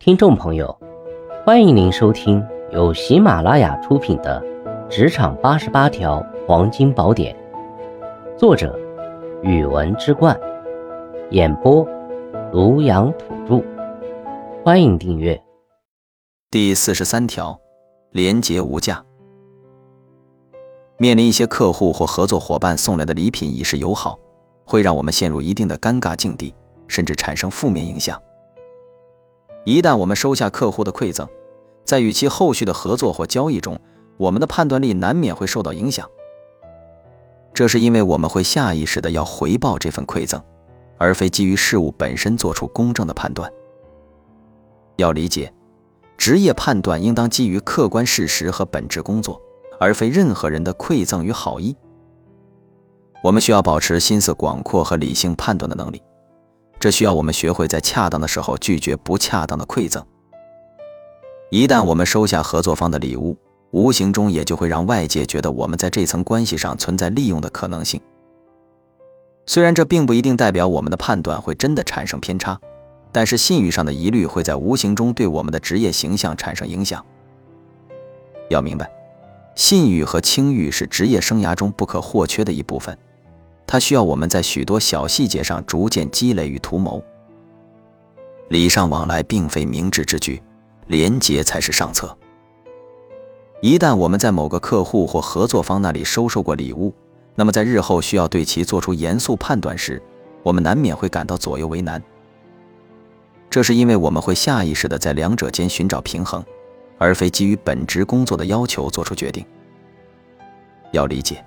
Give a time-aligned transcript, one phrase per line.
[0.00, 0.78] 听众朋友，
[1.44, 4.40] 欢迎您收听由喜马拉雅出品的
[4.88, 7.36] 《职场八十八条黄金宝典》，
[8.38, 8.78] 作者：
[9.42, 10.38] 语文之冠，
[11.32, 11.84] 演播：
[12.52, 13.62] 庐阳土著。
[14.64, 15.38] 欢迎订阅。
[16.48, 17.58] 第四十三条，
[18.12, 19.04] 廉洁无价。
[20.96, 24.16] 面临一些客户或合作伙伴送来的礼品以示友好，
[24.64, 26.54] 会让我们陷入一定的尴尬境地，
[26.86, 28.16] 甚至产生负面影响。
[29.68, 31.28] 一旦我们收下客户的馈赠，
[31.84, 33.78] 在与其后续的合作或交易中，
[34.16, 36.08] 我们的判断力难免会受到影响。
[37.52, 40.42] 这是因为我们会下意识的要回报这份馈赠，
[40.96, 43.52] 而非基于事物本身做出公正的判断。
[44.96, 45.52] 要理解，
[46.16, 49.38] 职业判断应当基于客观事实和本质工作，
[49.78, 51.76] 而非任何人的馈赠与好意。
[53.22, 56.00] 我们需要保持心思广阔和理性判断的能力。
[56.80, 60.04] 这需要我们学会在恰当的时候拒绝不恰当的馈赠。
[61.50, 63.36] 一旦我们收下合作方的礼物，
[63.70, 68.00] 无形中也就会让外界觉得我们在这层关系上存在利用的可能性。
[69.46, 72.60] 虽然这并不一定代表我们的判断会真的产生偏差，
[73.10, 77.04] 但是信誉上的疑虑会在无形中对我们的职业形象产生影响。
[78.50, 78.90] 要明白，
[79.54, 82.96] 信誉和清誉是职业生涯中不可或缺的一部分。
[83.70, 87.04] 它需要我们在许多小细节上逐渐积累与图谋。
[88.48, 90.42] 礼尚往来并非明智之举，
[90.86, 92.16] 廉洁才是上策。
[93.60, 96.94] 一旦我们在某个客户或合作方那里收受过礼物，
[97.34, 100.02] 那么在日后需要对其做出严肃判断时，
[100.42, 102.02] 我们难免会感到左右为难。
[103.50, 106.42] 这是因为我们会下意识地在两者间寻找平衡，
[106.96, 109.44] 而非基于本职工作的要求做出决定。
[110.92, 111.44] 要理解。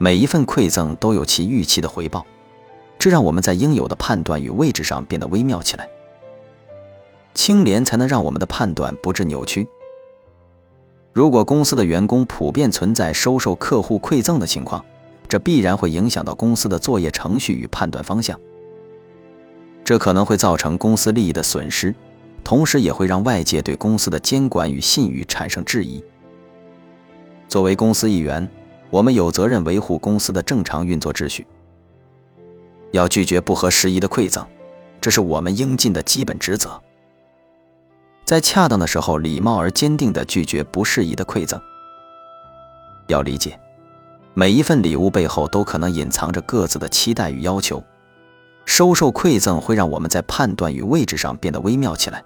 [0.00, 2.24] 每一份馈赠都有其预期的回报，
[3.00, 5.88] 这让我们在应有的判断与位置上变得微妙起来。
[7.34, 9.66] 清廉才能让我们的判断不致扭曲。
[11.12, 14.84] 如果公司的员工普遍存在收受客户馈赠的情况，
[15.28, 18.38] 这必然会影响到公司的作业程序与判断方向。
[19.84, 21.92] 这可能会造成公司利益的损失，
[22.44, 26.02] 同时也会让外界对公司的监管与信誉产生质疑。
[27.48, 28.48] 作为公司一员。
[28.90, 31.46] 我们有责任维护公司的正常运作秩序，
[32.92, 34.46] 要拒绝不合时宜的馈赠，
[35.00, 36.80] 这是我们应尽的基本职责。
[38.24, 41.60] 在恰当的时候，礼貌而坚定地拒绝不适宜的馈赠。
[43.08, 43.58] 要理解，
[44.32, 47.82] 每一份礼物背后都可能隐藏着各自的期待与要求，
[48.64, 52.24] 收受馈赠会让我们在判断与位置上变得微妙起来。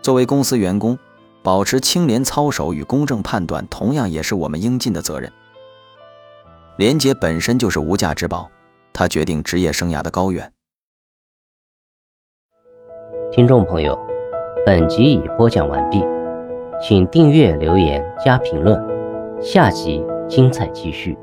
[0.00, 0.98] 作为公司员工。
[1.42, 5.30] 保持清廉操守与公正判断，同样也是我们应尽的责任。
[6.76, 8.50] 廉洁本身就是无价之宝，
[8.92, 10.52] 它决定职业生涯的高远。
[13.30, 13.98] 听众朋友，
[14.64, 16.02] 本集已播讲完毕，
[16.80, 18.80] 请订阅、留言、加评论，
[19.42, 21.16] 下集精彩继续。